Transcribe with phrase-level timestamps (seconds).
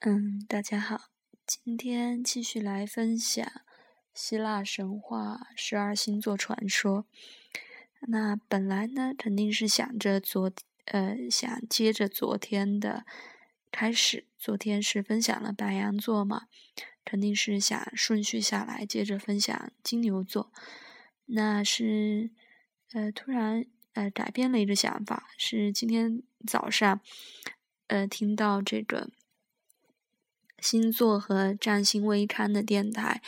[0.00, 1.08] 嗯，大家好，
[1.46, 3.50] 今天继续来分享
[4.12, 7.06] 希腊神话十二星座传说。
[8.08, 10.52] 那本来呢，肯定是想着昨
[10.84, 13.06] 呃，想接着昨天的
[13.72, 16.42] 开始，昨天是分享了白羊座嘛，
[17.02, 20.52] 肯定是想顺序下来接着分享金牛座。
[21.24, 22.30] 那是
[22.92, 27.00] 呃，突然呃改变了一个想法，是今天早上
[27.86, 29.10] 呃听到这个。
[30.66, 33.22] 星座和占星微刊的电台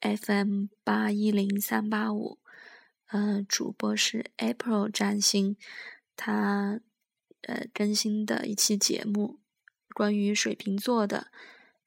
[0.00, 2.38] FM 八一零三八五，
[3.06, 5.56] 呃，主播是 April 占星，
[6.14, 6.80] 他
[7.40, 9.40] 呃更新的一期节目，
[9.92, 11.32] 关于水瓶座的，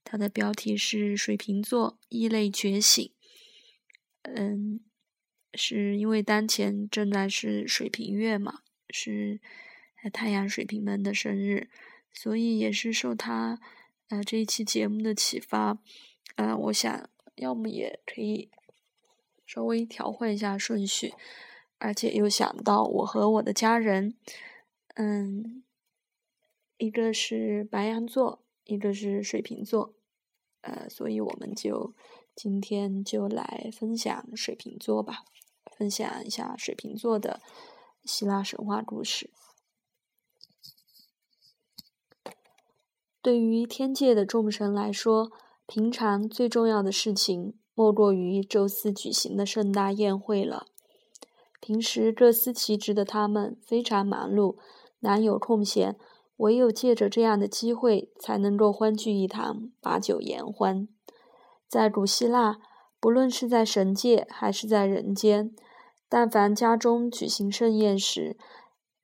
[0.04, 3.10] 它的标题是水瓶座异类觉醒，
[4.24, 4.82] 嗯，
[5.54, 9.40] 是因为当前正在是水瓶月嘛，是
[10.12, 11.70] 太阳水瓶们的生日，
[12.12, 13.62] 所以也是受他。
[14.10, 15.80] 呃，这一期节目的启发，
[16.36, 18.50] 呃，我想要么也可以
[19.46, 21.14] 稍微调换一下顺序，
[21.78, 24.16] 而且又想到我和我的家人，
[24.96, 25.62] 嗯，
[26.78, 29.94] 一个是白羊座，一个是水瓶座，
[30.62, 31.94] 呃，所以我们就
[32.34, 35.26] 今天就来分享水瓶座吧，
[35.78, 37.42] 分享一下水瓶座的
[38.06, 39.30] 希腊神话故事。
[43.28, 45.30] 对于天界的众神来说，
[45.66, 50.68] 平常最重要的事情莫过于宙斯举行的盛大宴会了。
[51.60, 54.56] 平时各司其职的他们非常忙碌，
[55.02, 55.98] 难有空闲，
[56.38, 60.88] 唯有借着这样的机会，才能够欢聚一堂，把酒言欢。
[61.68, 62.60] 在古希腊，
[63.02, 65.54] 不论是在神界还是在人间，
[66.08, 68.38] 但凡家中举行盛宴时，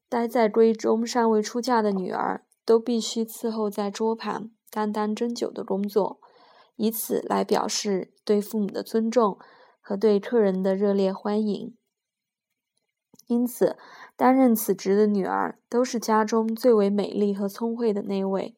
[0.07, 2.45] 待在闺中尚未出嫁的女儿。
[2.65, 6.19] 都必须伺候在桌旁，担当斟酒的工作，
[6.75, 9.37] 以此来表示对父母的尊重
[9.79, 11.75] 和对客人的热烈欢迎。
[13.27, 13.77] 因此，
[14.17, 18.55] 担任此职的女儿都是家中最为美丽和聪慧的那位。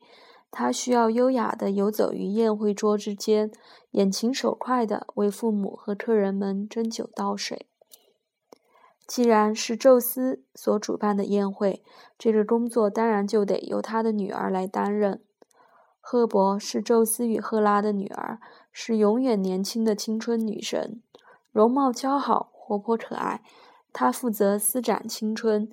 [0.50, 3.52] 她需要优雅地游走于宴会桌之间，
[3.92, 7.68] 眼勤手快地为父母和客人们斟酒倒水。
[9.08, 11.84] 既然是宙斯所主办的宴会，
[12.18, 15.22] 这个工作当然就得由他的女儿来担任。
[16.02, 18.40] 赫伯是宙斯与赫拉的女儿，
[18.72, 21.02] 是永远年轻的青春女神，
[21.52, 23.42] 容貌姣好，活泼可爱。
[23.94, 25.70] 她负责施展青春，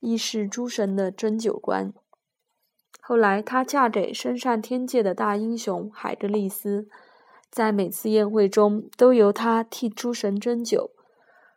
[0.00, 1.92] 亦是诸神的针灸官。
[3.00, 6.88] 后来，她嫁给升上天界的大英雄海格力斯，
[7.50, 10.90] 在每次宴会中都由她替诸神针灸。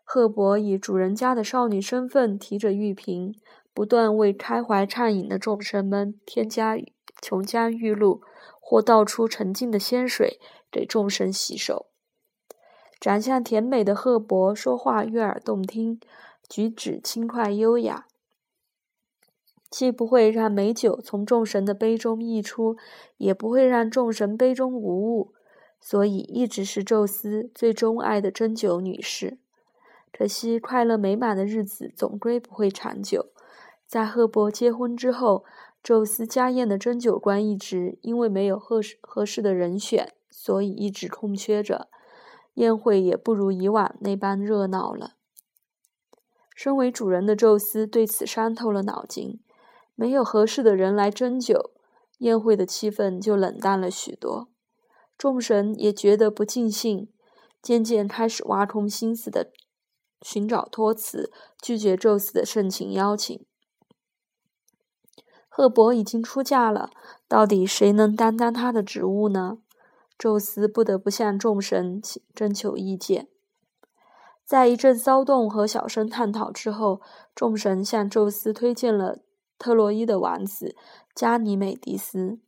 [0.07, 3.35] 赫伯以主人家的少女身份，提着玉瓶，
[3.73, 6.77] 不断为开怀畅饮的众神们添加
[7.21, 8.21] 琼浆玉露，
[8.61, 10.39] 或倒出沉静的仙水
[10.71, 11.87] 给众神洗手。
[12.99, 15.99] 长相甜美的赫伯说话悦耳动听，
[16.47, 18.05] 举止轻快优雅，
[19.71, 22.77] 既不会让美酒从众神的杯中溢出，
[23.17, 25.33] 也不会让众神杯中无物，
[25.81, 29.39] 所以一直是宙斯最钟爱的针灸女士。
[30.17, 33.33] 可惜，快乐美满的日子总归不会长久。
[33.85, 35.43] 在赫伯结婚之后，
[35.83, 41.89] 宙斯家宴的针灸官一直因为没有合适合适的人选，所以一直空缺着。
[42.53, 45.15] 宴会也不如以往那般热闹了。
[46.55, 49.41] 身为主人的宙斯对此伤透了脑筋，
[49.95, 51.71] 没有合适的人来针灸，
[52.19, 54.47] 宴会的气氛就冷淡了许多。
[55.17, 57.09] 众神也觉得不尽兴，
[57.61, 59.51] 渐渐开始挖空心思的。
[60.21, 61.31] 寻找托辞，
[61.61, 63.45] 拒绝宙斯的盛情邀请。
[65.47, 66.89] 赫伯已经出嫁了，
[67.27, 69.59] 到底谁能担当他的职务呢？
[70.17, 72.01] 宙斯不得不向众神
[72.33, 73.27] 征求意见。
[74.45, 77.01] 在一阵骚动和小声探讨之后，
[77.33, 79.19] 众神向宙斯推荐了
[79.57, 80.75] 特洛伊的王子
[81.15, 82.39] 加尼美迪斯。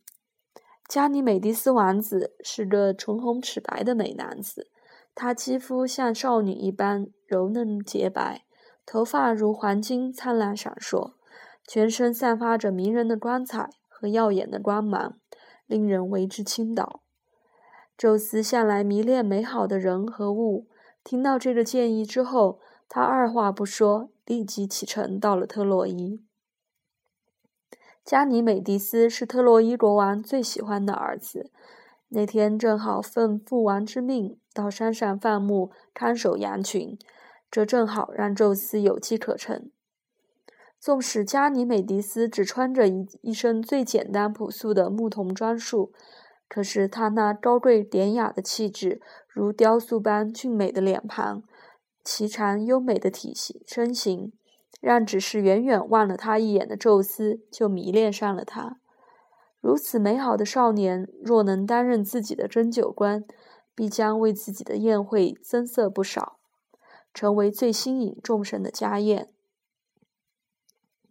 [0.88, 4.70] 加尼美迪斯王子是个唇红齿白的美男子。
[5.14, 8.46] 他肌肤像少女一般柔嫩洁白，
[8.86, 11.12] 头发如黄金灿烂闪烁，
[11.66, 15.18] 全身散发着迷人的光彩和耀眼的光芒，
[15.66, 17.02] 令人为之倾倒。
[17.98, 20.68] 宙斯向来迷恋美好的人和物，
[21.04, 26.24] 听到这个建议之后，他二话不说，立即启程到了特洛伊。
[28.02, 31.50] 加尼美迪斯是特洛伊国王最喜欢的儿子。
[32.10, 36.98] 那天正好奉父王之命到山上放牧，看守羊群，
[37.50, 39.70] 这正好让宙斯有机可乘。
[40.78, 45.92] 纵使加尼美迪斯只穿着一一身最简单朴素的牧童装束，
[46.48, 51.42] 可是他那高贵典雅的气质，如雕塑般俊美的脸庞，
[52.04, 54.32] 颀长优美的体型身形，
[54.80, 58.78] 让只是远远望了他一眼的宙斯就迷恋上了他。
[59.60, 63.24] 如此美好的少年，若能担任自己的针灸官，
[63.74, 66.37] 必将为自己的宴会增色不少，
[67.18, 69.32] 成为最吸引众神的家宴。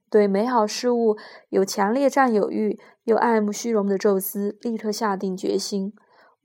[0.10, 1.18] 对美好事物
[1.50, 5.94] 有强烈占有欲又爱慕虚荣的宙斯，立刻下定决心，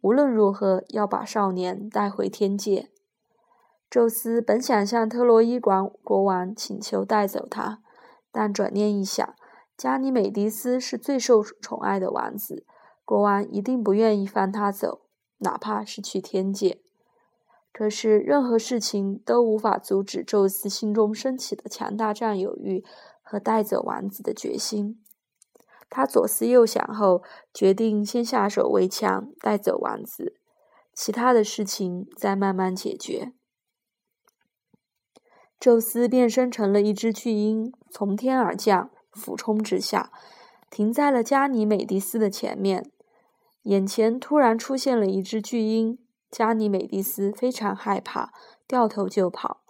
[0.00, 2.90] 无论如何要把少年带回天界。
[3.88, 7.80] 宙斯本想向特洛伊国国王请求带走他，
[8.32, 9.32] 但转念一想，
[9.76, 12.66] 加尼美迪斯是最受宠爱的王子，
[13.04, 15.02] 国王一定不愿意放他走，
[15.38, 16.81] 哪怕是去天界。
[17.72, 22.84] 可是任何事情都无法阻止宙斯心中升起的强大占有欲。
[23.24, 25.02] 和带走王子的决心，
[25.88, 27.22] 他左思右想后，
[27.54, 30.34] 决定先下手为强，带走王子，
[30.92, 33.32] 其他的事情再慢慢解决。
[35.58, 40.12] 宙斯变身成了一只巨鹰，从天而降，俯冲直下，
[40.68, 42.90] 停在了加尼美迪斯的前面。
[43.62, 45.96] 眼前突然出现了一只巨鹰，
[46.32, 48.32] 加尼美迪斯非常害怕，
[48.66, 49.60] 掉头就跑，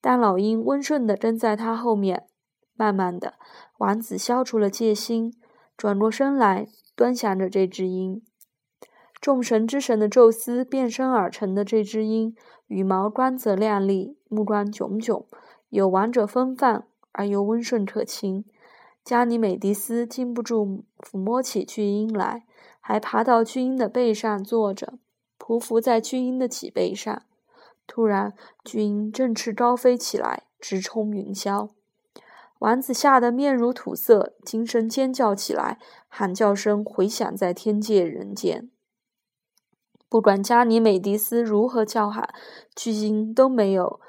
[0.00, 2.28] 但老鹰温顺地跟在他后面。
[2.76, 3.34] 慢慢的，
[3.78, 5.34] 王子消除了戒心，
[5.76, 8.22] 转过身来，端详着这只鹰。
[9.20, 12.36] 众神之神的宙斯变身而成的这只鹰，
[12.68, 15.26] 羽毛光泽亮丽，目光炯炯，
[15.70, 18.44] 有王者风范，而又温顺可亲。
[19.04, 22.44] 加尼美迪斯禁不住抚摸起巨鹰来，
[22.80, 24.94] 还爬到巨鹰的背上坐着，
[25.38, 27.22] 匍匐在巨鹰的脊背上。
[27.86, 28.32] 突然，
[28.64, 31.70] 巨鹰振翅高飞起来，直冲云霄。
[32.60, 35.78] 王子吓得面如土色，惊声尖叫起来，
[36.08, 38.70] 喊叫声回响在天界人间。
[40.08, 42.32] 不管加尼美迪斯如何叫喊，
[42.74, 44.00] 巨鹰都没有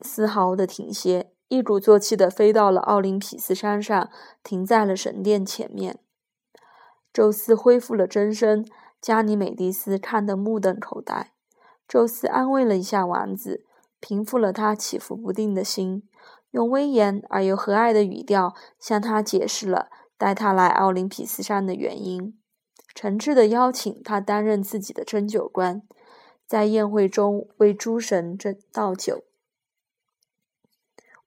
[0.00, 4.10] 丝毫的停歇，一鼓作气地飞到了奥林匹斯山上，
[4.42, 6.00] 停在了神殿前面。
[7.12, 8.66] 宙斯恢复了真身，
[9.00, 11.32] 加尼美迪斯看得目瞪口呆。
[11.88, 13.64] 宙斯安慰了一下王子，
[13.98, 16.02] 平复了他起伏不定的心。
[16.52, 19.88] 用威严而又和蔼的语调向他解释了
[20.18, 22.36] 带他来奥林匹斯山的原因，
[22.92, 25.82] 诚挚地邀请他担任自己的针灸官，
[26.46, 29.22] 在宴会中为诸神斟倒酒。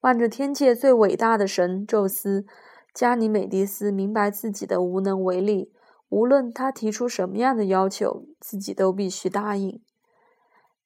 [0.02, 2.46] 望着天界最伟大的神宙斯，
[2.94, 5.72] 加尼美迪斯明白自己的无能为力，
[6.14, 9.82] 无论他提出什么样的要求，自己都必须答应。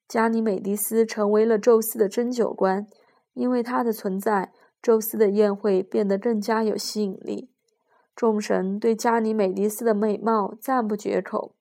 [0.08, 2.88] 加尼美迪斯成为了宙斯的针灸官。
[3.34, 4.52] 因为他的存在，
[4.82, 7.52] 宙斯的宴会变得更加有吸引力。
[8.16, 11.54] 众神对加尼美迪斯的美貌赞不绝口，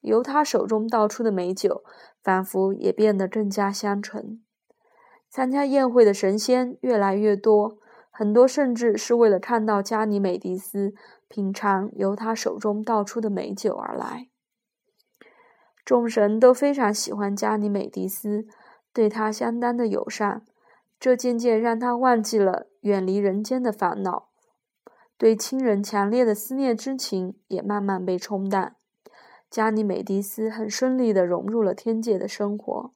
[0.00, 1.82] 由他手中倒出的美酒，
[2.22, 4.40] 仿佛也变得更加香醇。
[5.28, 7.76] 参加宴会的神仙越来越多，
[8.20, 10.92] 很多甚至是为了看到加尼美迪斯
[11.26, 14.28] 品尝由他手中倒出的美酒而来。
[15.86, 18.46] 众神都非常喜欢加尼美迪斯，
[18.92, 20.44] 对他相当的友善。
[20.98, 24.28] 这渐渐让他忘记了远离人间的烦恼，
[25.16, 28.76] 对亲人强烈的思念之情也慢慢被冲淡。
[29.48, 32.92] 加尼美迪斯很顺利地融入了天界的生活。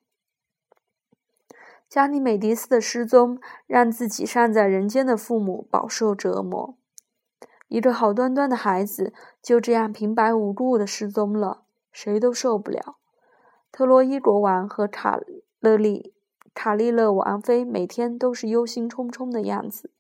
[1.95, 6.77] 加尼美迪斯的失踪让自己尚在人间的父母饱受折磨。
[7.69, 12.97] 一个好端端的孩子就这样平白无故的失踪了，谁都受不了。
[13.71, 15.21] 特洛伊国王和卡
[15.61, 16.13] 勒利。
[16.53, 19.93] 卡利勒王妃每天都是忧心忡忡的样子，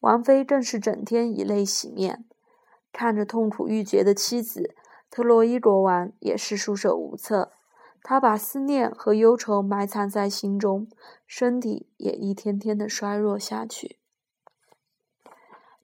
[0.00, 2.26] 王妃更是整天以泪洗面。
[2.92, 4.74] 看着痛苦欲绝的妻子，
[5.08, 7.52] 特洛伊国王也是束手无策。
[8.02, 10.88] 他把思念和忧愁埋藏在心中，
[11.26, 13.98] 身体也一天天的衰弱下去。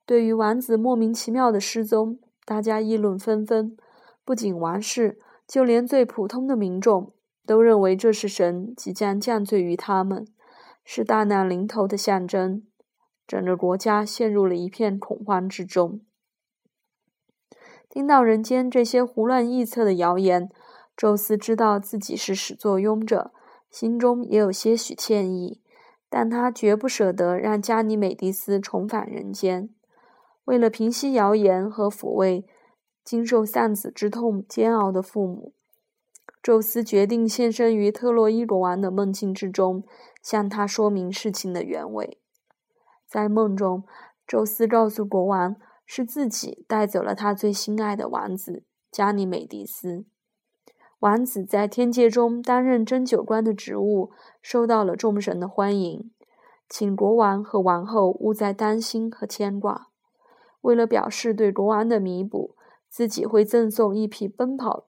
[0.04, 3.76] 对于王子莫名其妙的失踪，大家议论纷纷。
[4.24, 7.12] 不仅王室，就连最普通的民众。
[7.46, 10.26] 都认为这是神即将降罪于他们，
[10.84, 12.62] 是大难临头的象征。
[13.26, 16.02] 整个国家陷入了一片恐慌之中。
[17.88, 20.50] 听到人间这些胡乱臆测的谣言，
[20.98, 23.30] 宙斯知道自己是始作俑者，
[23.70, 25.60] 心中也有些许歉意，
[26.10, 29.70] 但他绝不舍得让加尼美迪斯重返人间。
[30.44, 32.44] 为了平息谣言和抚慰
[33.04, 35.52] 经受丧子之痛煎熬的父母。
[36.42, 39.84] 宙斯决定现身于特洛伊国王的梦境之中，
[40.20, 42.18] 向他说明事情的原委。
[43.06, 43.84] 在梦中，
[44.26, 45.54] 宙斯告诉国王，
[45.86, 50.04] 是自己带走了他最心爱的王子加尼美迪斯。
[51.00, 54.10] 王子在天界中担任针灸官的职务，
[54.42, 56.10] 受到了众神的欢迎，
[56.68, 59.90] 请国王和王后勿再担心和牵挂。
[60.62, 62.56] 为了表示对国王的弥补，
[62.88, 64.86] 自己会赠送一匹奔跑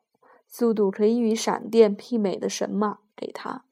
[0.48, 3.64] 速度可以与闪电媲美的神马给他。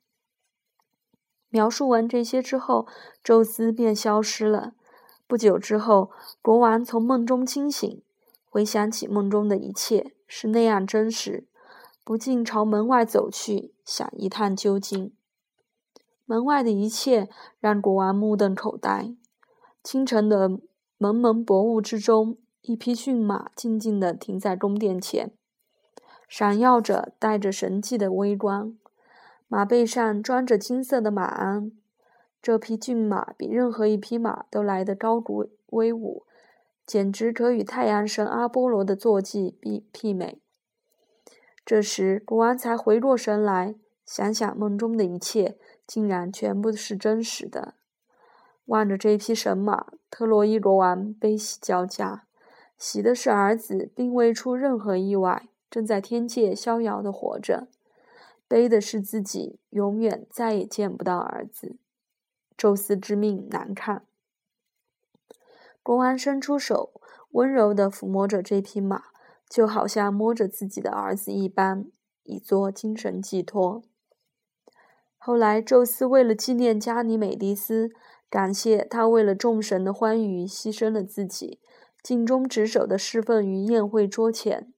[1.49, 2.87] 描述完这些之后，
[3.25, 4.75] 宙斯便消失了。
[5.27, 8.01] 不久之后，国王从梦中惊醒，
[8.49, 11.48] 回想起梦中的一切是那样真实。
[12.09, 15.13] 不禁朝门外走去，想一探究竟。
[16.25, 17.29] 门外的一切
[17.61, 19.15] 让国王目瞪口呆。
[19.85, 20.59] 清晨的
[20.97, 25.33] 蒙蒙薄雾之中，一匹骏马静静地停在宫殿前，
[26.27, 28.79] 闪耀着带着神迹的微光。
[29.47, 31.71] 马背上装着金色的马鞍。
[32.41, 36.25] 这匹骏马比任何一匹马都来得高古威武，
[36.87, 40.41] 简直可与太阳神阿波罗的坐骑比媲美。
[41.69, 43.75] 这时，国王才回过神来，
[44.07, 47.75] 想想梦中的一切，竟然全部是真实的。
[48.65, 52.25] 望着这匹神马，特洛伊国王悲喜交加，
[52.79, 57.69] 喜的是儿子并未出任何意外，正在天界逍遥的活着；
[58.49, 61.77] 悲的是自己永远再也见不到儿子。
[62.57, 64.07] 宙斯之命难看。
[65.83, 66.95] 国王伸出手，
[67.33, 69.09] 温柔地抚摸着这匹马。
[69.49, 71.87] 就好像摸着自己的儿子一般，
[72.25, 73.83] 以作精神寄托。
[75.17, 77.91] 后来，宙斯为了纪念加尼美迪斯，
[78.31, 81.61] 感谢他为了众神的欢愉牺牲了自己，
[82.03, 84.73] 尽忠职守的侍奉于宴会桌前。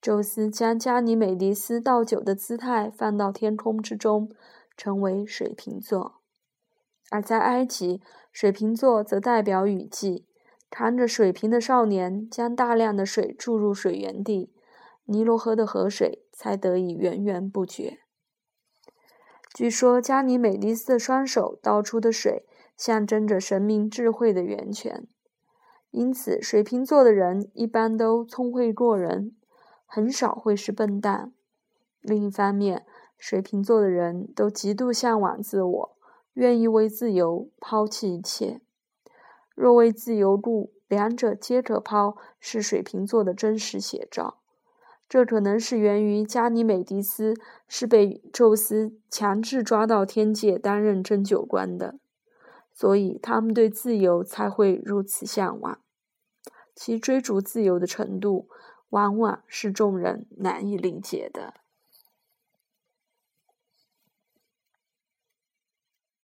[0.00, 4.30] 宙斯将加尼美迪斯倒酒的姿态放到天空之中，
[4.76, 6.20] 成为水瓶座；
[7.10, 8.00] 而在埃及，
[8.32, 10.26] 水瓶座则代表雨季。
[10.74, 14.50] 扛着水瓶的少年将大量的水注入水源地，
[15.04, 17.98] 尼罗河的河水才得以源源不绝。
[19.52, 25.06] 据说加尼美迪斯的双手倒出的水象征着神明智慧的源泉，
[25.90, 29.36] 因此水瓶座的人一般都聪慧过人，
[29.84, 31.34] 很少会是笨蛋。
[32.00, 32.86] 另一方面，
[33.18, 35.96] 水瓶座的人都极度向往自我，
[36.32, 38.62] 愿意为自由抛弃一切。
[39.54, 44.38] 若为自由故，两者皆可抛，是水瓶座的真实写照。
[45.08, 47.34] 这可能是源于加尼美迪斯
[47.68, 51.98] 是被宙斯强制抓到天界担任针灸官的，
[52.72, 55.78] 所以他们对自由才会如此向往。
[56.74, 58.48] 其追逐自由的程度，
[58.88, 61.52] 往往是众人难以理解的。